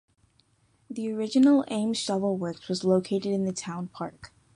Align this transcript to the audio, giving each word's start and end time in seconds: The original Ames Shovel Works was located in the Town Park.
The 0.89 1.11
original 1.11 1.63
Ames 1.67 1.99
Shovel 1.99 2.35
Works 2.35 2.67
was 2.67 2.83
located 2.83 3.27
in 3.33 3.45
the 3.45 3.53
Town 3.53 3.87
Park. 3.89 4.33